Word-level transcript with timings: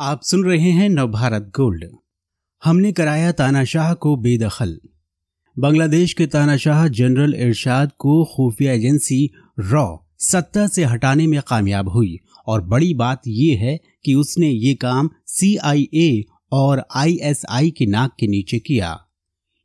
आप 0.00 0.22
सुन 0.22 0.44
रहे 0.44 0.70
हैं 0.70 0.88
नवभारत 0.88 1.42
गोल्ड। 1.42 1.84
हमने 2.64 2.92
कराया 2.92 3.32
तानाशाह 3.32 3.94
को 3.94 4.16
बेदखल। 4.16 4.80
बांग्लादेश 5.58 6.12
के 6.12 6.26
तानाशाह 6.26 6.88
जनरल 6.88 7.34
इरशाद 7.34 7.92
को 7.98 8.24
खुफिया 8.24 8.72
एजेंसी 8.72 9.30
रॉ 9.58 9.96
सत्ता 10.18 10.66
से 10.66 10.84
हटाने 10.84 11.26
में 11.26 11.40
कामयाब 11.48 11.88
हुई 11.88 12.18
और 12.46 12.60
बड़ी 12.60 12.94
बात 12.94 13.22
यह 13.26 13.58
है 13.58 13.80
कि 14.04 14.14
उसने 14.14 14.48
ये 14.48 14.74
काम 14.74 15.10
सीआईए 15.26 16.24
और 16.52 16.84
आईएसआई 16.94 17.70
के 17.70 17.86
नाक 17.86 18.16
के 18.20 18.26
नीचे 18.26 18.58
किया। 18.58 18.98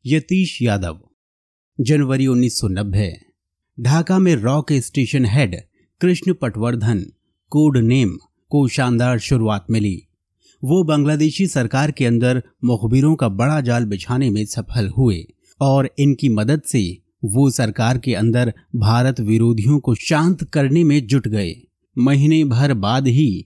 यतीश 0.05 0.61
यादव, 0.61 0.99
जनवरी 1.81 2.27
1990 2.27 3.11
ढाका 3.79 4.19
में 4.19 4.35
रॉ 4.35 4.61
के 4.61 4.81
station 4.81 5.25
head 5.25 5.55
Krishna 6.01 6.33
Patwardhan, 6.33 7.05
code 7.49 7.77
name 7.77 8.17
को 8.49 8.67
शानदार 8.67 9.19
शुरुआत 9.19 9.65
मिली। 9.71 10.07
वो 10.63 10.83
बांग्लादेशी 10.83 11.47
सरकार 11.47 11.91
के 11.91 12.05
अंदर 12.05 12.41
मुखबिरों 12.63 13.15
का 13.15 13.29
बड़ा 13.29 13.61
जाल 13.61 13.85
बिछाने 13.85 14.29
में 14.29 14.45
सफल 14.45 14.87
हुए 14.87 15.25
और 15.61 15.89
इनकी 15.99 16.29
मदद 16.29 16.61
से 16.61 16.97
वो 17.25 17.49
सरकार 17.49 17.97
के 17.97 18.13
अंदर 18.15 18.53
भारत 18.75 19.19
विरोधियों 19.19 19.79
को 19.79 19.95
शांत 19.95 20.43
करने 20.43 20.83
में 20.83 21.07
जुट 21.07 21.27
गए। 21.27 21.55
महीने 21.97 22.43
भर 22.43 22.73
बाद 22.73 23.07
ही 23.07 23.45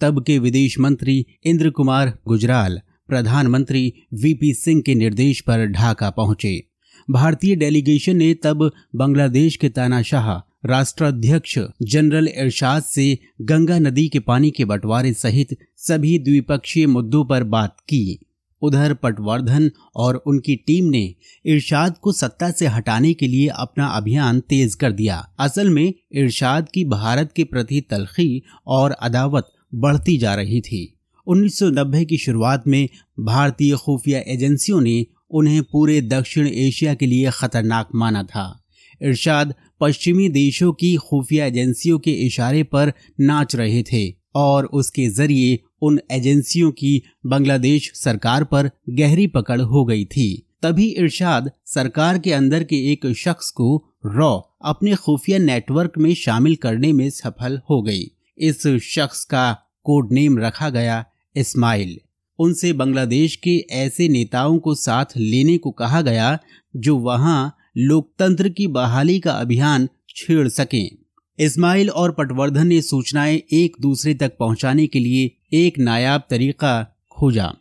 तब 0.00 0.24
के 0.24 0.38
विदेश 0.38 0.78
मंत्री 0.78 1.26
इंद्र 1.44 1.70
कुमार 1.70 2.18
गुजराल, 2.28 2.80
प्रधानमंत्री 3.08 3.92
वीपी 4.14 4.54
सिंह 4.54 4.82
के 4.82 4.94
निर्देश 4.94 5.40
पर 5.40 5.66
ढाका 5.66 6.10
पहुँचे। 6.10 6.66
भारतीय 7.10 7.56
डेलीगेशन 7.56 8.16
ने 8.16 8.34
तब 8.34 8.70
बांग्लादेश 8.96 9.56
के 9.56 9.68
तानाशाह 9.68 10.47
राष्ट्राध्यक्ष 10.64 11.58
जनरल 11.82 12.28
इरशाद 12.28 12.82
से 12.82 13.18
गंगा 13.42 13.78
नदी 13.78 14.08
के 14.08 14.18
पानी 14.18 14.50
के 14.50 14.64
बंटवारे 14.64 15.12
सहित 15.12 15.56
सभी 15.76 16.18
द्विपक्षीय 16.18 16.86
मुद्दों 16.86 17.24
पर 17.24 17.44
बात 17.44 17.76
की। 17.80 18.18
उधर 18.62 18.94
पटवर्धन 18.94 19.70
और 19.96 20.14
उनकी 20.16 20.56
टीम 20.56 20.84
ने 20.84 21.14
इरशाद 21.46 21.98
को 21.98 22.12
सत्ता 22.12 22.50
से 22.50 22.66
हटाने 22.66 23.14
के 23.14 23.26
लिए 23.26 23.48
अपना 23.48 23.86
अभियान 23.86 24.40
तेज 24.40 24.74
कर 24.74 24.92
दिया। 24.92 25.28
असल 25.38 25.70
में 25.70 25.94
इरशाद 26.12 26.68
की 26.74 26.84
भारत 26.84 27.32
के 27.36 27.44
प्रति 27.44 27.80
तलखी 27.80 28.42
और 28.66 28.90
अदावत 28.90 29.48
बढ़ती 29.74 30.18
जा 30.18 30.34
रही 30.34 30.60
थी। 30.60 30.98
1990 31.26 32.04
की 32.04 32.18
शुरुआत 32.18 32.64
में 32.66 32.88
भारतीय 33.20 33.76
खुफिया 33.76 34.20
एजेंसियों 34.28 34.80
ने 34.80 35.06
उन्हें 35.30 35.62
पूरे 35.62 36.00
दक्षिण 36.00 36.46
एशिया 36.46 36.94
के 36.94 37.06
लिए 37.06 37.30
खतरनाक 37.30 37.88
माना 37.94 38.22
था। 38.22 38.64
इरशाद 39.02 39.54
पश्चिमी 39.80 40.28
देशों 40.28 40.72
की 40.72 40.96
खुफिया 40.96 41.46
एजेंसियों 41.46 41.98
के 41.98 42.12
इशारे 42.12 42.62
पर 42.62 42.92
नाच 43.20 43.56
रहे 43.56 43.82
थे 43.82 44.14
और 44.34 44.66
उसके 44.66 45.08
ज़रिए 45.08 45.58
उन 45.82 46.00
एजेंसियों 46.12 46.70
की 46.70 47.02
बांग्लादेश 47.26 47.92
सरकार 47.94 48.44
पर 48.44 48.70
गहरी 48.90 49.26
पकड़ 49.26 49.60
हो 49.60 49.84
गई 49.84 50.04
थी। 50.04 50.46
तभी 50.62 50.86
इरशाद 50.86 51.50
सरकार 51.66 52.18
के 52.18 52.32
अंदर 52.32 52.64
के 52.64 52.76
एक 52.92 53.06
शख्स 53.12 53.50
को 53.50 53.84
रॉ 54.06 54.40
अपने 54.64 54.94
खुफिया 54.94 55.38
नेटवर्क 55.38 55.92
में 55.98 56.14
शामिल 56.14 56.56
करने 56.56 56.92
में 56.92 57.10
सफल 57.10 57.60
हो 57.70 57.82
गई। 57.82 58.02
इस 58.38 58.66
शख्स 58.66 59.24
का 59.24 59.52
कोड 59.84 60.12
नेम 60.12 60.38
रखा 60.38 60.70
गया 60.70 61.04
इस्माइल। 61.36 61.98
उनसे 62.38 62.72
बांग्लादेश 62.72 63.36
के 63.36 63.66
ऐसे 63.70 64.08
नेताओं 64.08 64.58
को 64.58 64.74
साथ 64.74 65.04
लेने 65.16 65.58
को 65.58 65.70
कहा 65.70 66.00
गया 66.00 66.38
जो 66.76 66.96
वहाँ 66.96 67.54
लोकतंत्र 67.78 68.48
की 68.48 68.66
बहाली 68.66 69.18
का 69.20 69.32
अभियान 69.32 69.88
छेड़ 70.16 70.48
सकें। 70.48 70.96
इस्माइल 71.38 71.90
और 71.90 72.12
पटवर्धन 72.12 72.66
ने 72.66 72.80
सूचनाएँ 72.82 73.36
एक 73.52 73.76
दूसरे 73.80 74.14
तक 74.14 74.36
पहुँचाने 74.38 74.86
के 74.86 74.98
लिए 74.98 75.30
एक 75.58 75.78
नायाब 75.78 76.22
तरीका 76.30 76.72
खोजा। 77.12 77.52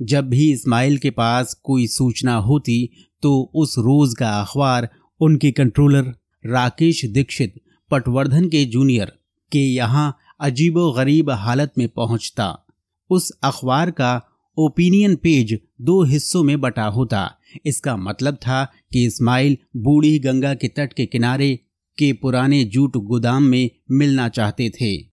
जब 0.00 0.28
भी 0.28 0.50
इस्माइल 0.52 0.98
के 0.98 1.10
पास 1.10 1.54
कोई 1.54 1.86
सूचना 1.86 2.34
होती 2.34 2.90
तो 3.22 3.50
उस 3.54 3.74
रोज 3.78 4.14
का 4.14 4.30
अखबार 4.40 4.88
उनके 5.20 5.50
कंट्रोलर, 5.52 6.14
राकेश 6.44 7.04
दीक्षित, 7.04 7.54
पटवर्धन 7.90 8.48
के 8.48 8.64
जूनियर, 8.64 9.12
के 9.52 9.58
यहाँ 9.58 10.16
अजीबो 10.40 10.90
गरीब 10.92 11.30
हालत 11.30 11.72
में 11.78 11.88
पहुँचता। 11.88 12.66
उस 13.10 13.30
अखबार 13.42 13.90
का 13.90 14.31
ओपिनियन 14.58 15.16
पेज 15.16 15.58
दो 15.80 16.04
हिस्सों 16.04 16.42
में 16.42 16.60
बटा 16.60 16.84
होता। 16.84 17.36
इसका 17.66 17.96
मतलब 17.96 18.34
था 18.34 18.64
कि 18.64 19.06
इस्माइल 19.06 19.58
बूढ़ी 19.76 20.18
गंगा 20.18 20.54
के 20.54 20.68
तट 20.68 20.92
के 20.92 21.06
किनारे 21.06 21.58
के 21.98 22.12
पुराने 22.12 22.64
जूट 22.64 22.96
गोदाम 22.96 23.42
में 23.42 23.70
मिलना 23.90 24.28
चाहते 24.28 24.70
थे। 24.70 25.10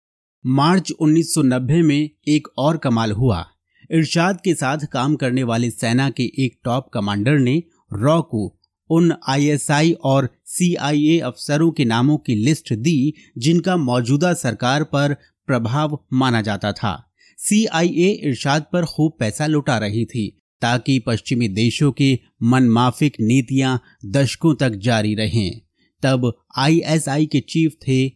मार्च 0.46 0.92
1990 0.92 1.82
में 1.82 2.10
एक 2.28 2.48
और 2.58 2.78
कमाल 2.78 3.12
हुआ। 3.12 3.46
इरशाद 3.92 4.42
के 4.44 4.54
साथ 4.54 4.78
काम 4.78 5.16
करने 5.16 5.44
वाले 5.44 5.70
सेना 5.70 6.10
के 6.10 6.24
एक 6.24 6.60
टॉप 6.64 6.90
कमांडर 6.94 7.40
ने 7.40 7.64
रॉ 7.94 8.22
को 8.22 8.60
उन 8.90 9.14
आईएसआई 9.28 9.92
और 9.92 10.30
सीआईए 10.46 11.20
अफसरों 11.20 11.72
के 11.72 11.86
नामों 11.86 12.18
की 12.18 12.36
लिस्ट 12.36 12.74
दी, 12.74 13.14
जिनका 13.38 13.78
मौजूदा 13.78 14.34
सरकार 14.34 14.84
पर 14.84 15.14
प्रभाव 15.48 16.06
माना 16.14 16.42
जाता 16.42 16.72
था। 16.72 17.07
सीआईए 17.38 18.10
इरशाद 18.10 18.66
पर 18.74 18.86
खूब 18.86 19.18
पैसा 19.20 19.46
लुटा 19.48 19.78
रही 19.78 20.06
थी, 20.06 20.42
ताकि 20.62 21.00
पश्चिमी 21.00 21.48
देशों 21.48 21.92
की 21.92 22.20
मनमाफिक 22.44 23.18
नीतियाँ 23.22 23.82
दशकों 24.06 24.56
तक 24.56 24.70
जारी 24.70 25.16
रहें। 25.16 25.62
तब 26.04 26.34
आईएसआई 26.58 27.26
के 27.26 27.40
चीफ 27.40 27.74
थे 27.88 28.12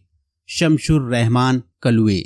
शमशुर 0.46 1.02
रहमान 1.02 1.62
कलुए। 1.82 2.22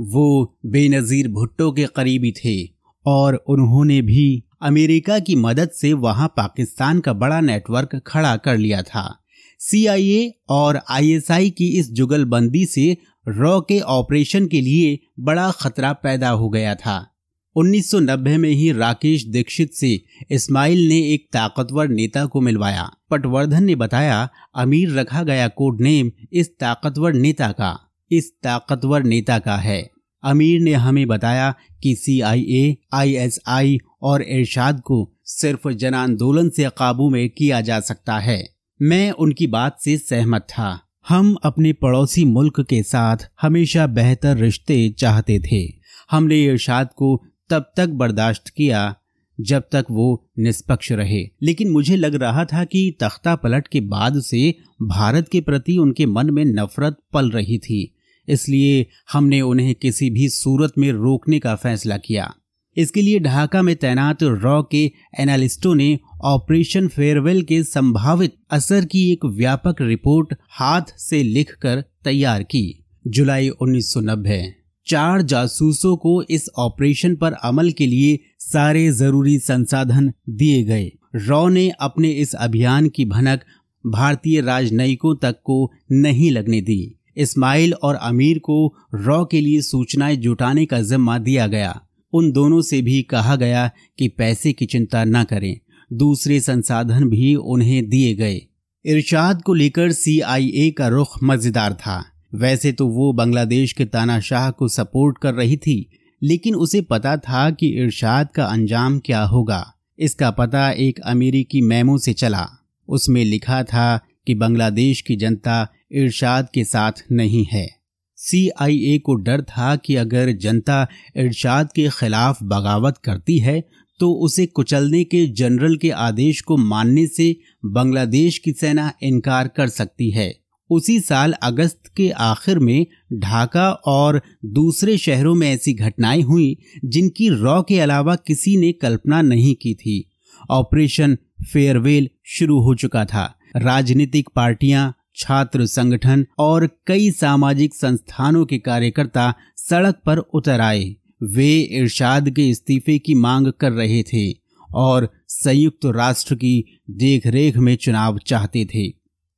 वो 0.00 0.58
बेनजीर 0.66 1.28
भुट्टो 1.28 1.72
के 1.72 1.86
करीबी 1.96 2.32
थे, 2.32 2.70
और 3.06 3.34
उन्होंने 3.34 4.02
भी 4.02 4.44
अमेरिका 4.62 5.18
की 5.18 5.36
मदद 5.36 5.70
से 5.70 5.92
वहाँ 5.92 6.28
पाकिस्तान 6.28 7.00
का 7.00 7.12
बड़ा 7.12 7.40
नेटवर्क 7.40 8.00
खड़ा 8.06 8.36
कर 8.36 8.58
लिया 8.58 8.82
था। 8.82 9.18
सीआईए 9.58 10.32
और 10.48 10.80
आईएसआई 10.90 11.50
की 11.50 11.68
इस 11.68 11.90
जुगलबंदी 11.92 12.66
से 12.66 12.96
रॉ 13.28 13.60
के 13.60 13.80
ऑपरेशन 13.80 14.46
के 14.46 14.60
लिए 14.60 14.98
बड़ा 15.20 15.50
खतरा 15.50 15.92
पैदा 15.92 16.30
हो 16.30 16.48
गया 16.48 16.74
था। 16.74 17.14
1990 17.56 18.36
में 18.36 18.50
ही 18.50 18.72
राकेश 18.72 19.24
दीक्षित 19.24 19.72
से 19.72 20.04
इस्माइल 20.30 20.88
ने 20.88 21.14
एक 21.14 21.28
ताकतवर 21.32 21.88
नेता 21.88 22.26
को 22.26 22.40
मिलवाया। 22.40 22.90
पटवर्धन 23.10 23.64
ने 23.64 23.74
बताया, 23.74 24.28
अमीर 24.54 24.90
रखा 24.90 25.22
गया 25.22 25.48
कोड 25.48 25.80
नेम 25.80 26.12
इस 26.32 26.58
ताकतवर 26.58 27.12
नेता 27.12 27.52
का, 27.52 27.92
इस 28.10 28.32
ताकतवर 28.42 29.02
नेता 29.02 29.38
का 29.38 29.56
है। 29.56 29.90
अमीर 30.24 30.60
ने 30.60 30.72
हमें 30.72 31.06
बताया 31.06 31.54
कि 31.82 31.94
सी 31.94 32.20
आई 32.20 32.40
ए 32.40 32.76
आई 32.92 33.14
एस 33.14 33.40
आई 33.46 33.78
और 34.02 34.22
इरशाद 34.22 34.80
को 34.80 35.12
सिर्फ़ 35.24 35.72
जन 35.72 35.94
आंदोलन 35.94 36.50
से 36.50 36.64
काबू 36.64 37.10
में 37.10 37.30
किया 37.30 37.60
जा 37.60 37.80
सकता 37.80 38.18
है। 38.18 38.54
मैं 38.82 39.10
उनकी 39.10 39.46
बात 39.46 39.78
से 39.80 39.98
सहमत 39.98 40.42
था। 40.42 40.80
हम 41.08 41.36
अपने 41.42 41.72
पड़ोसी 41.72 42.24
मुल्क 42.24 42.60
के 42.60 42.82
साथ 42.82 43.16
हमेशा 43.42 43.86
बेहतर 43.86 44.36
रिश्ते 44.36 44.94
चाहते 44.98 45.40
थे। 45.52 45.72
हमने 46.10 46.44
इरशाद 46.44 46.88
को 46.96 47.22
तब 47.50 47.72
तक 47.76 47.88
बर्दाश्त 47.88 48.48
किया 48.48 48.96
जब 49.40 49.62
तक 49.72 49.86
वो 49.90 50.30
निष्पक्ष 50.38 50.92
रहे। 50.92 51.30
लेकिन 51.42 51.70
मुझे 51.70 51.96
लग 51.96 52.14
रहा 52.14 52.44
था 52.44 52.64
कि 52.64 52.96
तख्ता 53.00 53.36
पलट 53.36 53.68
के 53.68 53.80
बाद 53.80 54.20
से 54.20 54.54
भारत 54.82 55.28
के 55.28 55.40
प्रति 55.40 55.76
उनके 55.76 56.06
मन 56.06 56.30
में 56.30 56.44
नफरत 56.44 56.96
पल 57.12 57.30
रही 57.30 57.58
थी। 57.58 57.94
इसलिए 58.28 58.86
हमने 59.12 59.40
उन्हें 59.40 59.74
किसी 59.74 60.10
भी 60.10 60.28
सूरत 60.28 60.72
में 60.78 60.92
रोकने 60.92 61.38
का 61.38 61.54
फैसला 61.54 61.96
किया। 61.96 62.34
इसके 62.76 63.02
लिए 63.02 63.18
ढाका 63.18 63.62
में 63.62 63.76
तैनात 63.76 64.22
रॉ 64.22 64.62
के 64.62 64.92
एनालिस्टों 65.18 65.74
ने 65.74 65.98
ऑपरेशन 66.24 66.88
फेयरवेल 66.88 67.42
के 67.42 67.62
संभावित 67.62 68.34
असर 68.50 68.84
की 68.84 69.12
एक 69.12 69.24
व्यापक 69.24 69.76
रिपोर्ट 69.80 70.34
हाथ 70.50 70.82
से 70.98 71.22
लिखकर 71.22 71.84
तैयार 72.04 72.42
की। 72.42 72.84
जुलाई 73.06 73.48
1990 73.48 74.52
चार 74.86 75.22
जासूसों 75.22 75.96
को 75.96 76.22
इस 76.22 76.48
ऑपरेशन 76.58 77.16
पर 77.16 77.32
अमल 77.32 77.70
के 77.70 77.86
लिए 77.86 78.18
सारे 78.38 78.90
ज़रूरी 78.90 79.38
संसाधन 79.38 80.12
दिए 80.30 80.62
गए। 80.62 80.92
रॉ 81.14 81.48
ने 81.48 81.72
अपने 81.80 82.10
इस 82.10 82.34
अभियान 82.34 82.88
की 82.88 83.04
भनक 83.04 83.40
भारतीय 83.86 84.40
राजनयिकों 84.40 85.16
तक 85.16 85.36
को 85.44 85.72
नहीं 85.92 86.30
लगने 86.30 86.60
दी। 86.60 86.98
इस्माइल 87.16 87.74
और 87.74 87.94
अमीर 87.94 88.38
को 88.38 88.74
रॉ 88.94 89.24
के 89.24 89.40
लिए 89.40 89.62
सूचनाएँ 89.62 90.16
जुटाने 90.16 90.66
का 90.66 90.82
जिम्मा 90.82 91.18
दिया 91.18 91.46
गया। 91.46 91.80
उन 92.12 92.32
दोनों 92.32 92.62
से 92.62 92.82
भी 92.82 93.02
कहा 93.02 93.36
गया 93.36 93.70
कि 93.98 94.08
पैसे 94.08 94.52
की 94.52 94.66
चिंता 94.66 95.04
न 95.04 95.24
करें। 95.24 95.56
दूसरे 95.92 96.40
संसाधन 96.40 97.08
भी 97.08 97.34
उन्हें 97.34 97.88
दिए 97.88 98.14
गए। 98.14 98.40
इरशाद 98.84 99.42
को 99.42 99.54
लेकर 99.54 99.92
सीआईए 99.92 100.70
का 100.70 100.88
रुख 100.88 101.18
मज़ेदार 101.22 101.72
था। 101.72 102.04
वैसे 102.34 102.72
तो 102.72 102.86
वो 102.88 103.12
बांग्लादेश 103.12 103.72
के 103.72 103.84
तानाशाह 103.84 104.50
को 104.50 104.68
सपोर्ट 104.68 105.18
कर 105.18 105.34
रही 105.34 105.56
थी, 105.56 105.90
लेकिन 106.22 106.54
उसे 106.54 106.80
पता 106.80 107.16
था 107.16 107.50
कि 107.50 107.66
इरशाद 107.66 108.28
का 108.34 108.44
अंजाम 108.44 108.98
क्या 108.98 109.22
होगा। 109.22 109.74
इसका 109.98 110.30
पता 110.30 110.70
एक 110.70 111.00
अमेरिकी 111.00 111.60
मेमो 111.60 111.98
से 111.98 112.12
चला। 112.12 112.48
उसमें 112.88 113.24
लिखा 113.24 113.62
था 113.62 114.00
कि 114.26 114.34
बांग्लादेश 114.34 115.00
की 115.00 115.16
जनता 115.16 115.68
इरशाद 115.92 116.48
के 116.54 116.64
साथ 116.64 116.92
नहीं 117.12 117.44
है। 117.44 117.81
सीआईए 118.24 118.98
को 118.98 119.14
डर 119.14 119.42
था 119.42 119.76
कि 119.76 119.96
अगर 119.96 120.32
जनता 120.32 120.86
इरशाद 121.16 121.72
के 121.76 121.88
खिलाफ 121.88 122.42
बगावत 122.42 122.98
करती 123.04 123.38
है 123.38 123.68
तो 124.00 124.12
उसे 124.12 124.46
कुचलने 124.46 125.04
के 125.04 125.26
जनरल 125.26 125.76
के 125.76 125.90
आदेश 125.90 126.40
को 126.40 126.56
मानने 126.56 127.06
से 127.06 127.36
बांग्लादेश 127.64 128.38
की 128.38 128.52
सेना 128.52 128.92
इनकार 129.02 129.48
कर 129.48 129.68
सकती 129.68 130.10
है। 130.10 130.38
उसी 130.70 131.00
साल 131.00 131.32
अगस्त 131.32 131.82
के 131.96 132.10
आखिर 132.10 132.58
में 132.58 132.86
ढाका 133.12 133.70
और 133.70 134.22
दूसरे 134.44 134.96
शहरों 134.98 135.34
में 135.34 135.50
ऐसी 135.50 135.72
घटनाएँ 135.72 136.22
हुई, 136.22 136.56
जिनकी 136.84 137.28
रॉ 137.28 137.62
के 137.62 137.80
अलावा 137.80 138.14
किसी 138.16 138.56
ने 138.56 138.72
कल्पना 138.72 139.22
नहीं 139.22 139.54
की 139.54 139.74
थी। 139.74 140.10
ऑपरेशन 140.50 141.18
फेयरवेल 141.52 142.08
शुरू 142.24 142.60
हो 142.60 142.74
चुका 142.74 143.04
था। 143.04 143.38
राजनीतिक 143.56 144.28
पार्टियाँ 144.36 144.94
छात्र 145.16 145.66
संगठन 145.66 146.26
और 146.38 146.68
कई 146.86 147.10
सामाजिक 147.10 147.74
संस्थानों 147.74 148.44
के 148.46 148.58
कार्यकर्ता 148.58 149.34
सड़क 149.56 150.00
पर 150.06 150.18
उतर 150.18 150.60
आए। 150.60 150.96
वे 151.22 151.60
इरशाद 151.60 152.30
के 152.30 152.48
इस्तीफे 152.48 152.98
की 152.98 153.14
मांग 153.14 153.52
कर 153.60 153.72
रहे 153.72 154.02
थे 154.02 154.30
और 154.74 155.08
संयुक्त 155.28 155.86
राष्ट्र 155.86 156.34
की 156.34 156.80
देखरेख 156.90 157.56
में 157.56 157.76
चुनाव 157.76 158.18
चाहते 158.18 158.64
थे। 158.64 158.92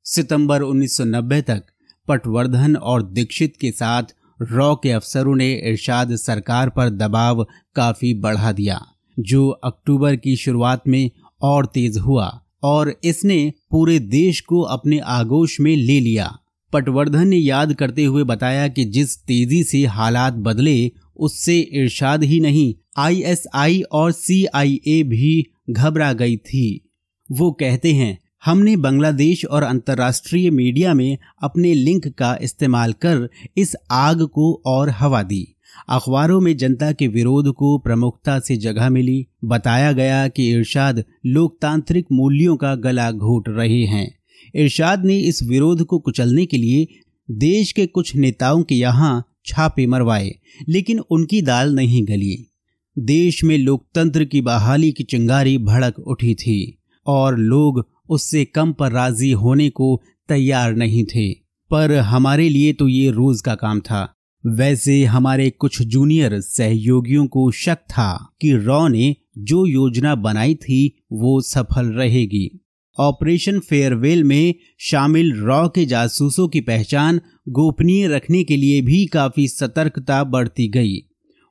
सितंबर 0.04 0.62
1990 0.62 1.42
तक 1.42 1.64
पटवर्धन 2.08 2.76
और 2.76 3.02
दीक्षित 3.02 3.56
के 3.60 3.70
साथ 3.70 4.02
रॉ 4.42 4.74
के 4.74 4.90
अफसरों 4.90 5.36
ने 5.36 5.52
इरशाद 5.54 6.14
सरकार 6.16 6.70
पर 6.70 6.88
दबाव 6.88 7.46
काफ़ी 7.74 8.14
बढ़ा 8.14 8.52
दिया, 8.52 8.86
जो 9.18 9.48
अक्टूबर 9.48 10.16
की 10.16 10.36
शुरुआत 10.36 10.88
में 10.88 11.10
और 11.42 11.66
तेज 11.66 11.98
हुआ। 11.98 12.43
और 12.64 12.94
इसने 13.04 13.52
पूरे 13.70 13.98
देश 13.98 14.40
को 14.40 14.60
अपने 14.60 14.98
आगोश 14.98 15.60
में 15.60 15.76
ले 15.76 16.00
लिया। 16.00 16.38
पटवर्धन 16.72 17.28
ने 17.28 17.36
याद 17.36 17.74
करते 17.74 18.04
हुए 18.04 18.24
बताया 18.24 18.68
कि 18.68 18.84
जिस 18.84 19.16
तेज़ी 19.18 19.62
से 19.64 19.84
हालात 19.86 20.32
बदले, 20.32 20.90
उससे 21.16 21.60
इरशाद 21.60 22.24
ही 22.24 22.40
नहीं 22.40 22.74
आईएसआई 22.96 23.82
और 23.92 24.12
सीआईए 24.12 25.02
भी 25.02 25.44
घबरा 25.70 26.12
गई 26.12 26.36
थी। 26.36 26.90
वो 27.32 27.50
कहते 27.52 27.92
हैं, 27.92 28.18
हमने 28.44 28.76
बांग्लादेश 28.76 29.44
और 29.44 29.62
अंतर्राष्ट्रीय 29.62 30.50
मीडिया 30.50 30.94
में 30.94 31.18
अपने 31.42 31.74
लिंक 31.74 32.08
का 32.08 32.36
इस्तेमाल 32.42 32.92
कर 32.92 33.28
इस 33.56 33.76
आग 33.90 34.22
को 34.22 34.62
और 34.66 34.90
हवा 34.90 35.22
दी। 35.22 35.53
अखबारों 35.88 36.40
में 36.40 36.56
जनता 36.56 36.92
के 36.92 37.08
विरोध 37.08 37.52
को 37.52 37.78
प्रमुखता 37.78 38.38
से 38.38 38.56
जगह 38.56 38.90
मिली। 38.90 39.26
बताया 39.44 39.92
गया 39.92 40.28
कि 40.28 40.50
इरशाद 40.50 41.04
लोकतांत्रिक 41.26 42.06
मूल्यों 42.12 42.56
का 42.56 42.74
गला 42.74 43.10
घोट 43.12 43.48
रहे 43.48 43.82
हैं। 43.84 44.18
इरशाद 44.54 45.04
ने 45.04 45.18
इस 45.18 45.42
विरोध 45.42 45.84
को 45.84 45.98
कुचलने 45.98 46.46
के 46.46 46.56
लिए 46.56 46.86
देश 47.30 47.72
के 47.72 47.86
कुछ 47.86 48.16
नेताओं 48.16 48.62
के 48.62 48.74
यहाँ 48.74 49.24
छापे 49.46 49.86
मरवाए, 49.86 50.34
लेकिन 50.68 50.98
उनकी 50.98 51.42
दाल 51.42 51.74
नहीं 51.74 52.04
गली। 52.04 52.50
देश 52.98 53.44
में 53.44 53.58
लोकतंत्र 53.58 54.24
की 54.24 54.40
बहाली 54.40 54.92
की 54.92 55.04
चिंगारी 55.04 55.58
भड़क 55.58 55.98
उठी 55.98 56.34
थी 56.34 56.78
और 57.06 57.38
लोग 57.38 57.88
उससे 58.08 58.44
कम 58.44 58.72
पर 58.72 58.92
राज़ी 58.92 59.30
होने 59.32 59.68
को 59.70 60.00
तैयार 60.28 60.74
नहीं 60.74 61.04
थे। 61.04 61.32
पर 61.70 61.92
हमारे 61.92 62.48
लिए 62.48 62.72
तो 62.72 62.88
ये 62.88 63.10
रोज 63.10 63.40
का 63.40 63.54
काम 63.54 63.80
था। 63.80 64.14
वैसे 64.46 65.04
हमारे 65.04 65.50
कुछ 65.50 65.82
जूनियर 65.82 66.40
सहयोगियों 66.40 67.26
को 67.26 67.50
शक 67.50 67.76
था 67.76 68.32
कि 68.40 68.52
रॉ 68.52 68.88
ने 68.88 69.16
जो 69.38 69.66
योजना 69.66 70.14
बनाई 70.14 70.54
थी 70.54 71.04
वो 71.12 71.40
सफल 71.40 71.86
रहेगी। 71.86 72.60
ऑपरेशन 73.00 73.58
फेयरवेल 73.58 74.24
में 74.24 74.54
शामिल 74.78 75.32
रॉ 75.36 75.68
के 75.68 75.86
जासूसों 75.86 76.48
की 76.48 76.60
पहचान 76.60 77.20
गोपनीय 77.48 78.08
रखने 78.08 78.44
के 78.44 78.56
लिए 78.56 78.80
भी 78.82 79.06
काफ़ी 79.06 79.48
सतर्कता 79.48 80.24
बढ़ती 80.24 80.68
गई। 80.68 80.98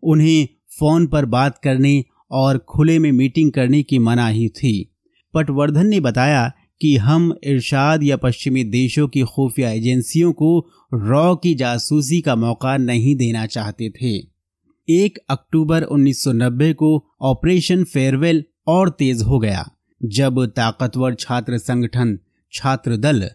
उन्हें 0.03 0.47
फ़ोन 0.79 1.07
पर 1.07 1.25
बात 1.25 1.57
करने 1.57 2.03
और 2.31 2.57
खुले 2.57 2.99
में 2.99 3.11
मीटिंग 3.11 3.51
करने 3.51 3.83
की 3.83 3.99
मनाही 3.99 4.49
थी। 4.49 4.95
पटवर्धन 5.33 5.87
ने 5.87 5.99
बताया 5.99 6.51
कि 6.81 6.95
हम 6.97 7.33
इरशाद 7.43 8.03
या 8.03 8.17
पश्चिमी 8.17 8.63
देशों 8.63 9.07
की 9.07 9.21
खुफिया 9.21 9.69
एजेंसियों 9.69 10.31
को 10.33 10.57
रॉ 10.93 11.35
की 11.35 11.53
जासूसी 11.55 12.21
का 12.21 12.35
मौका 12.35 12.77
नहीं 12.77 13.15
देना 13.15 13.45
चाहते 13.45 13.89
थे। 13.91 14.15
एक 14.89 15.19
अक्टूबर 15.29 15.83
1990 15.83 16.73
को 16.73 16.89
ऑपरेशन 17.21 17.83
फेयरवेल 17.83 18.43
और 18.67 18.89
तेज 18.89 19.21
हो 19.21 19.39
गया, 19.39 19.69
जब 20.01 20.45
ताकतवर 20.45 21.13
छात्र 21.15 21.57
संगठन 21.57 22.17
छात्र 22.53 22.97
दल 22.97 23.29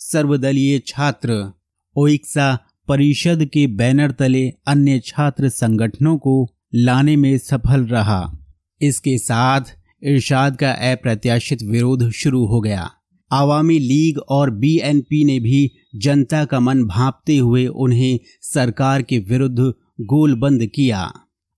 सर्वदलीय 0.00 0.78
छात्र, 0.78 1.52
ओइक्सा 1.96 2.58
परिषद 2.88 3.44
के 3.44 3.66
बैनर 3.66 4.10
तले 4.10 4.48
अन्य 4.66 4.98
छात्र 4.98 5.48
संगठनों 5.48 6.16
को 6.18 6.46
लाने 6.74 7.16
में 7.16 7.36
सफल 7.38 7.84
रहा। 7.86 8.38
इसके 8.80 9.18
साथ 9.18 9.60
इरशाद 10.02 10.56
का 10.56 10.70
अप्रत्याशित 10.90 11.62
विरोध 11.62 12.10
शुरू 12.12 12.44
हो 12.46 12.60
गया। 12.60 12.90
आवामी 13.30 13.78
लीग 13.78 14.18
और 14.28 14.50
बीएनपी 14.52 15.24
ने 15.24 15.38
भी 15.40 15.70
जनता 15.96 16.44
का 16.44 16.60
मन 16.60 16.82
भांपते 16.84 17.36
हुए 17.36 17.66
उन्हें 17.66 18.18
सरकार 18.44 19.02
के 19.02 19.18
विरुद्ध 19.20 19.72
गोलबंद 20.06 20.66
किया। 20.66 21.10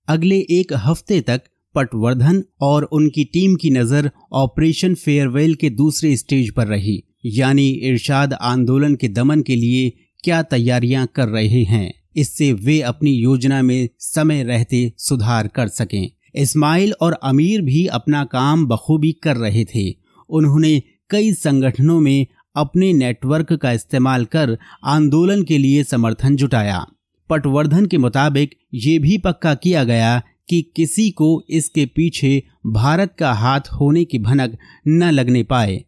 अगले 0.09 0.39
एक 0.51 0.73
हफ़्ते 0.77 1.21
तक 1.21 1.43
पटवर्धन 1.75 2.43
और 2.63 2.85
उनकी 2.93 3.25
टीम 3.25 3.55
की 3.57 3.71
नज़र 3.71 4.11
ऑपरेशन 4.33 4.95
फेयरवेल 4.95 5.55
के 5.55 5.71
दूसरे 5.73 6.17
स्टेज 6.17 6.51
पर 6.51 6.67
रही। 6.67 7.03
यानी 7.27 7.69
इरशाद 7.69 8.33
आंदोलन 8.35 8.95
के 8.95 9.09
दमन 9.11 9.43
के 9.43 9.57
लिए 9.57 9.93
क्या 10.25 10.43
तैयारियाँ 10.45 11.07
कर 11.17 11.29
रहे 11.29 11.63
हैं, 11.65 11.93
इससे 12.17 12.53
वे 12.55 12.81
अपनी 12.83 13.11
योजना 13.13 13.63
में 13.63 13.89
समय 14.01 14.43
रहते 14.43 14.93
सुधार 14.99 15.49
कर 15.49 15.69
सकें। 15.69 16.11
इस्माइल 16.35 16.95
और 17.01 17.13
अमीर 17.13 17.63
भी 17.63 17.87
अपना 17.87 18.25
काम 18.25 18.67
बखूबी 18.67 19.13
कर 19.13 19.37
रहे 19.37 19.65
थे। 19.65 19.95
उन्होंने 20.29 20.83
कई 21.11 21.33
संगठनों 21.33 22.01
में 22.01 22.27
अपने 22.57 22.93
नेटवर्क 22.93 23.53
का 23.53 23.73
इस्तेमाल 23.73 24.25
कर 24.25 24.59
आंदोलन 24.85 25.43
के 25.43 25.59
लिए 25.59 25.85
समर्थन 25.85 26.37
जुटाया। 26.37 26.87
पटवर्धन 27.31 27.87
के 27.87 27.99
मुताबिक 27.99 28.55
ये 28.75 28.99
भी 28.99 29.19
पक्का 29.19 29.55
किया 29.55 29.85
गया 29.85 30.23
कि 30.49 30.73
किसी 30.77 31.11
को 31.11 31.45
इसके 31.51 31.87
पीछे 31.87 32.43
भारत 32.67 33.17
का 33.19 33.33
हाथ 33.33 33.61
होने 33.61 34.05
की 34.05 34.19
भनक 34.19 34.59
न 34.89 35.11
लगने 35.11 35.43
पाए। 35.43 35.85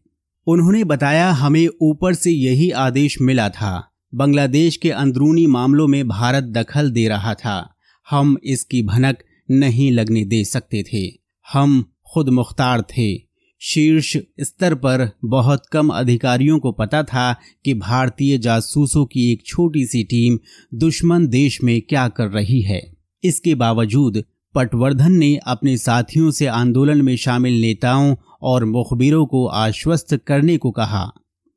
उन्होंने 0.46 0.84
बताया, 0.84 1.30
हमें 1.30 1.68
ऊपर 1.82 2.14
से 2.14 2.30
यही 2.30 2.70
आदेश 2.70 3.20
मिला 3.20 3.48
था। 3.48 3.90
बांग्लादेश 4.14 4.76
के 4.76 4.90
अंदरूनी 4.90 5.46
मामलों 5.46 5.88
में 5.88 6.08
भारत 6.08 6.44
दखल 6.44 6.90
दे 6.90 7.08
रहा 7.08 7.34
था। 7.34 7.74
हम 8.10 8.36
इसकी 8.44 8.82
भनक 8.82 9.18
नहीं 9.50 9.92
लगने 9.92 10.24
दे 10.24 10.44
सकते 10.44 10.84
थे। 10.92 11.12
हम 11.52 11.92
खुद 12.14 12.28
मुख्तार 12.28 12.82
थे। 12.82 13.26
शीर्ष 13.60 14.16
स्तर 14.40 14.74
पर 14.74 15.10
बहुत 15.24 15.66
कम 15.72 15.88
अधिकारियों 15.88 16.58
को 16.58 16.72
पता 16.72 17.02
था 17.02 17.36
कि 17.64 17.74
भारतीय 17.74 18.38
जासूसों 18.38 19.06
की 19.06 19.32
एक 19.32 19.46
छोटी 19.46 19.86
सी 19.86 20.04
टीम 20.04 20.38
दुश्मन 20.74 21.26
देश 21.26 21.62
में 21.62 21.82
क्या 21.82 22.08
कर 22.08 22.28
रही 22.28 22.62
है। 22.62 22.92
इसके 23.24 23.54
बावजूद 23.54 24.24
पटवर्धन 24.54 25.12
ने 25.12 25.36
अपने 25.36 25.76
साथियों 25.76 26.30
से 26.30 26.46
आंदोलन 26.46 27.02
में 27.02 27.16
शामिल 27.16 27.60
नेताओं 27.60 28.16
और 28.42 28.64
मुखबिरों 28.64 29.26
को 29.26 29.46
आश्वस्त 29.46 30.16
करने 30.16 30.56
को 30.56 30.70
कहा। 30.70 31.12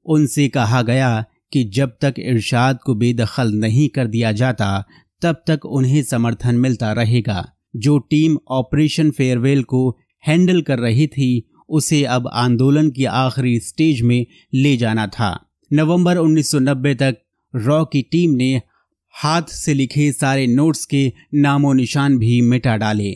उनसे 0.06 0.48
कहा 0.48 0.82
गया 0.82 1.26
कि 1.54 1.64
जब 1.64 1.98
तक 2.02 2.14
इरशाद 2.20 2.80
को 2.86 2.96
बेदखल 2.96 3.52
नहीं 3.52 3.90
कर 3.90 4.08
दिया 4.08 4.32
जाता, 4.32 4.86
तब 5.22 5.44
तक 5.48 5.66
उन्हें 5.66 6.04
समर्थन 6.04 6.56
मिलता 6.56 6.94
रहेगा। 6.94 7.52
जो 7.76 7.98
टीम 7.98 8.38
ऑपरेशन 8.48 9.12
फेयरवेल 9.12 9.64
को 9.64 9.98
हैंडल 10.28 10.62
कर 10.62 10.80
रही 10.80 11.08
थी, 11.08 11.50
उसे 11.70 12.04
अब 12.04 12.30
आंदोलन 12.34 12.90
की 12.90 13.06
आखिरी 13.06 13.60
स्टेज 13.60 14.02
में 14.02 14.26
ले 14.54 14.78
जाना 14.78 15.08
था। 15.08 15.46
नवंबर 15.74 16.18
1990 16.18 16.96
तक 16.96 17.18
रॉ 17.56 17.86
की 17.86 18.02
टीम 18.02 18.32
ने 18.32 18.62
हाथ 19.14 19.42
से 19.42 19.74
लिखे 19.74 20.12
सारे 20.12 20.48
नोट्स 20.48 20.86
के 20.86 21.14
नामो 21.34 21.74
निशान 21.74 22.18
भी 22.18 22.42
मिटा 22.42 22.78
डाले। 22.78 23.12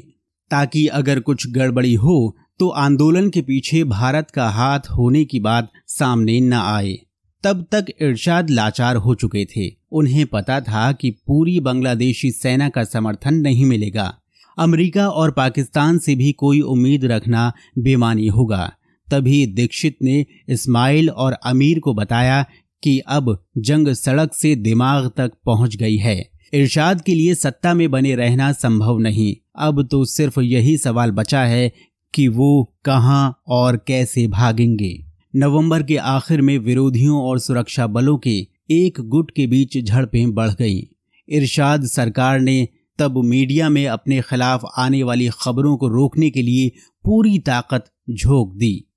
ताकि 0.51 0.87
अगर 0.87 1.19
कुछ 1.19 1.47
गड़बड़ी 1.47 1.93
हो 1.93 2.37
तो 2.59 2.69
आंदोलन 2.69 3.29
के 3.29 3.41
पीछे 3.41 3.83
भारत 3.83 4.31
का 4.31 4.49
हाथ 4.49 4.79
होने 4.79 5.25
की 5.25 5.39
बात 5.39 5.71
सामने 5.87 6.39
न 6.39 6.53
आए। 6.53 6.97
तब 7.43 7.65
तक 7.71 7.85
इरशाद 8.01 8.49
लाचार 8.49 8.95
हो 8.95 9.15
चुके 9.15 9.45
थे। 9.45 9.75
उन्हें 9.91 10.25
पता 10.25 10.61
था 10.61 10.91
कि 10.91 11.11
पूरी 11.11 11.59
बांग्लादेशी 11.59 12.31
सेना 12.31 12.69
का 12.69 12.83
समर्थन 12.83 13.33
नहीं 13.33 13.65
मिलेगा। 13.65 14.19
अमेरिका 14.57 15.09
और 15.09 15.31
पाकिस्तान 15.31 15.97
से 15.97 16.15
भी 16.15 16.31
कोई 16.31 16.61
उम्मीद 16.61 17.05
रखना 17.05 17.53
बेमानी 17.77 18.27
होगा। 18.27 18.73
तभी 19.11 19.45
दीक्षित 19.47 19.97
ने 20.03 20.25
इस्माइल 20.49 21.09
और 21.09 21.33
अमीर 21.33 21.79
को 21.79 21.93
बताया 21.93 22.45
कि 22.83 22.99
अब 22.99 23.45
जंग 23.57 23.87
सड़क 23.87 24.33
से 24.33 24.55
दिमाग 24.55 25.11
तक 25.17 25.31
पहुँच 25.45 25.75
गई 25.75 25.97
है। 25.97 26.29
इरशाद 26.53 27.01
के 27.01 27.15
लिए 27.15 27.35
सत्ता 27.35 27.73
में 27.73 27.91
बने 27.91 28.15
रहना 28.15 28.51
संभव 28.51 28.97
नहीं। 28.97 29.35
अब 29.55 29.87
तो 29.91 30.05
सिर्फ़ 30.05 30.39
यही 30.39 30.77
सवाल 30.77 31.11
बचा 31.11 31.43
है 31.43 31.71
कि 32.13 32.27
वो 32.27 32.73
कहाँ 32.85 33.41
और 33.47 33.77
कैसे 33.87 34.27
भागेंगे। 34.27 35.05
नवंबर 35.35 35.83
के 35.83 35.97
आखिर 35.97 36.41
में 36.41 36.57
विरोधियों 36.57 37.21
और 37.21 37.39
सुरक्षा 37.39 37.87
बलों 37.87 38.17
के 38.17 38.47
एक 38.71 38.97
गुट 38.99 39.31
के 39.31 39.47
बीच 39.47 39.77
झड़पें 39.77 40.33
बढ़ 40.33 40.49
गईं। 40.49 40.95
इरशाद 41.29 41.85
सरकार 41.85 42.39
ने 42.39 42.67
तब 42.99 43.17
मीडिया 43.17 43.69
में 43.69 43.87
अपने 43.87 44.21
खिलाफ 44.21 44.61
आने 44.77 45.03
वाली 45.03 45.29
खबरों 45.41 45.77
को 45.77 45.87
रोकने 45.87 46.29
के 46.29 46.41
लिए 46.41 46.71
पूरी 47.05 47.39
ताकत 47.39 47.85
झोंक 48.09 48.53
दी। 48.55 48.87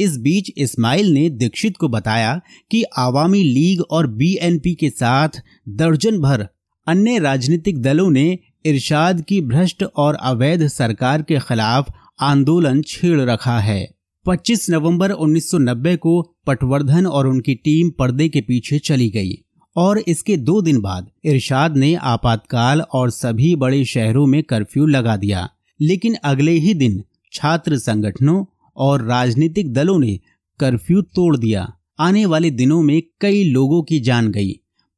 इस 0.00 0.18
बीच 0.18 0.50
इस्माइल 0.56 1.12
ने 1.14 1.30
दीक्षित 1.30 1.76
को 1.76 1.88
बताया 1.88 2.40
कि 2.70 2.82
आवामी 2.82 3.42
लीग 3.42 3.80
और 3.80 4.06
बीएनपी 4.06 4.74
के 4.74 4.90
साथ 4.90 5.28
दर्जन 5.68 6.18
भर 6.18 6.48
अन्य 6.86 7.18
राजनीतिक 7.18 7.82
दलों 7.82 8.10
ने 8.10 8.38
इरशाद 8.66 9.20
की 9.20 9.40
भ्रष्ट 9.40 9.82
और 9.82 10.14
अवैध 10.14 10.66
सरकार 10.68 11.22
के 11.22 11.38
खिलाफ 11.38 11.92
आंदोलन 12.20 12.82
छेड़ 12.82 13.20
रखा 13.20 13.58
है। 13.60 13.94
25 14.26 14.70
नवंबर 14.70 15.12
1990 15.12 15.96
को 15.96 16.34
पटवर्धन 16.46 17.06
और 17.06 17.26
उनकी 17.26 17.54
टीम 17.54 17.90
पर्दे 17.90 18.28
के 18.28 18.40
पीछे 18.40 18.78
चली 18.78 19.08
गई। 19.10 19.32
और 19.76 19.98
इसके 19.98 20.36
दो 20.36 20.60
दिन 20.62 20.80
बाद 20.80 21.10
इरशाद 21.24 21.76
ने 21.76 21.94
आपातकाल 21.94 22.80
और 22.80 23.10
सभी 23.10 23.54
बड़े 23.56 23.84
शहरों 23.84 24.26
में 24.26 24.42
कर्फ्यू 24.42 24.86
लगा 24.86 25.16
दिया। 25.16 25.48
लेकिन 25.80 26.14
अगले 26.24 26.52
ही 26.52 26.74
दिन 26.74 27.02
छात्र 27.32 27.78
संगठनों 27.78 28.44
और 28.76 29.04
राजनीतिक 29.04 29.72
दलों 29.72 29.98
ने 29.98 30.18
कर्फ्यू 30.60 31.02
तोड़ 31.02 31.36
दिया। 31.36 31.72
आने 31.98 32.26
वाले 32.26 32.50
दिनों 32.50 32.82
में 32.82 33.02
कई 33.20 33.44
लोगों 33.44 33.82
की 33.82 34.00
जान 34.00 34.28
गई, 34.28 34.52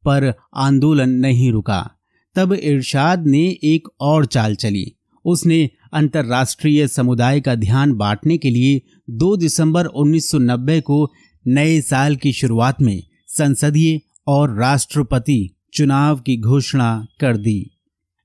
पर 0.04 0.32
आंदोलन 0.56 1.10
नहीं 1.10 1.50
रुका। 1.52 1.90
तब 2.34 2.52
इरशाद 2.52 3.26
ने 3.26 3.58
एक 3.64 3.88
और 4.00 4.26
चाल 4.26 4.54
चली। 4.54 4.92
उसने 5.24 5.70
अंतर्राष्ट्रीय 5.92 6.88
समुदाय 6.88 7.40
का 7.40 7.54
ध्यान 7.54 7.92
बांटने 7.92 8.38
के 8.38 8.50
लिए 8.50 8.80
2 9.10 9.36
दिसंबर 9.36 9.86
1990 9.86 10.80
को 10.80 11.12
नए 11.46 11.80
साल 11.80 12.16
की 12.16 12.32
शुरुआत 12.32 12.82
में 12.82 13.02
संसदीय 13.28 14.00
और 14.26 14.56
राष्ट्रपति 14.58 15.38
चुनाव 15.74 16.20
की 16.20 16.36
घोषणा 16.36 17.06
कर 17.20 17.36
दी। 17.36 17.70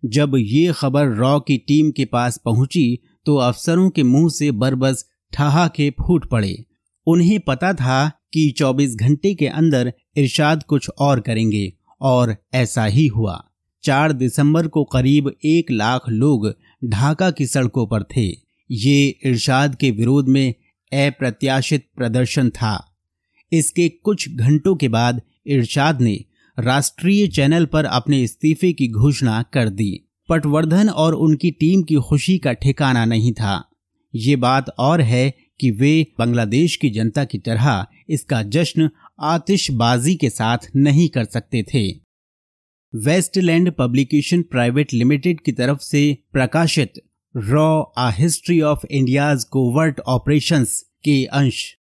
जब 0.04 0.36
ये 0.38 0.74
खबर 0.74 1.08
रॉ 1.08 1.40
की 1.40 1.58
टीम 1.58 1.92
के 1.92 2.06
पास 2.06 2.38
पहुँची 2.46 3.00
तो 3.26 3.36
अफसरों 3.38 3.90
के 3.90 4.04
मुँह 4.04 4.30
से 4.30 4.52
बरबस 4.52 5.06
ठहाके 5.34 5.90
फूट 6.00 6.30
पड़े। 6.30 6.64
उन्हें 7.08 7.40
पता 7.40 7.74
था 7.74 8.10
कि 8.34 8.50
24 8.58 8.96
घंटे 8.96 9.34
के 9.36 9.48
अंदर 9.48 9.92
इरशाद 10.18 10.64
कुछ 10.64 10.90
और 10.90 11.20
करेंगे, 11.20 11.72
और 12.02 12.36
ऐसा 12.54 12.86
ही 12.86 13.06
हुआ। 13.08 13.42
4 13.84 14.12
दिसंबर 14.12 14.68
को 14.68 14.84
करीब 14.84 15.32
एक 15.46 15.72
लाख 15.72 16.10
लोग 16.10 16.48
ढाका 16.86 17.30
की 17.32 17.46
सड़कों 17.48 17.86
पर 17.88 18.04
थे। 18.16 18.26
ये 18.70 19.08
इरशाद 19.26 19.76
के 19.76 19.92
विरोध 19.92 20.28
में 20.28 20.54
अप्रत्याशित 20.92 21.86
प्रदर्शन 21.98 22.50
था। 22.50 22.74
इसके 23.52 23.88
कुछ 23.90 24.30
घंटों 24.30 24.76
के 24.76 24.88
बाद 24.88 25.22
इरशाद 25.46 26.02
ने 26.02 26.26
राष्ट्रीय 26.60 27.28
चैनल 27.28 27.66
पर 27.66 27.86
अपने 27.86 28.24
इस्तीफे 28.24 28.74
की 28.74 28.88
घोषणा 28.88 29.42
कर 29.54 29.70
दी। 29.70 30.08
पटवर्धन 30.30 30.90
और 30.90 31.14
उनकी 31.14 31.52
टीम 31.52 31.84
की 31.84 31.96
खुशी 31.96 32.38
का 32.38 32.54
ठिकाना 32.54 33.06
नहीं 33.06 33.34
था। 33.34 33.70
ये 34.16 34.36
बात 34.36 34.70
और 34.70 35.02
है 35.02 35.34
कि 35.60 35.72
वे 35.72 36.08
बांग्लादेश 36.20 36.76
की 36.76 36.90
जनता 36.90 37.24
की 37.24 37.38
तरह 37.38 37.86
इसका 38.10 38.44
जश्न 38.44 38.90
आतिशबाजी 39.20 40.16
के 40.16 40.30
साथ 40.30 40.58
नहीं 40.76 41.10
कर 41.10 41.26
सकते 41.26 41.64
थे। 41.64 41.90
वेस्टलैंड 42.96 43.72
पब्लिकेशन 43.72 44.42
प्राइवेट 44.42 44.94
लिमिटेड 44.94 45.42
की 45.42 45.52
तरफ़ 45.52 45.80
से 45.80 46.18
प्रकाशित 46.34 46.94
raw 47.38 47.82
a 47.98 48.10
history 48.12 48.62
of 48.62 48.86
India's 48.92 49.44
covert 49.44 50.00
operations 50.00 50.82
के 51.04 51.26
अंश 51.26 51.76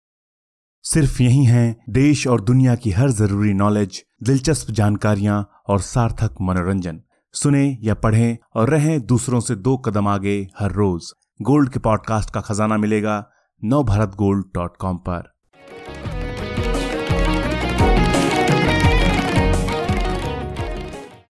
सिर्फ़ 0.88 1.24
यही 1.24 1.44
है 1.46 1.84
देश 1.90 2.28
और 2.28 2.42
दुनिया 2.42 2.76
की 2.76 2.92
हर 2.92 3.10
ज़रूरी 3.10 3.54
नॉलेज 3.54 4.04
दिलचस्प 4.24 4.72
जानकारियाँ 4.72 5.50
और 5.68 5.80
सार्थक 5.80 6.36
मनोरंजन। 6.42 7.02
सुने 7.34 7.78
या 7.82 7.94
पढ़ें 7.94 8.38
और 8.56 8.70
रहें 8.70 9.06
दूसरों 9.06 9.40
से 9.40 9.56
दो 9.56 9.78
कदम 9.78 10.08
आगे 10.08 10.48
हर 10.60 10.72
रोज। 10.72 11.12
गोल्ड 11.42 11.70
के 11.70 11.80
पॉडकास्ट 11.80 12.30
का 12.30 12.42
खजाना 12.42 12.78
मिलेगा 12.78 13.30
नव 13.64 13.84
भारत 13.84 14.16
गोल्ड 14.16 14.46
डॉट 14.56 14.78
कॉम 14.78 14.98
पर। 14.98 15.37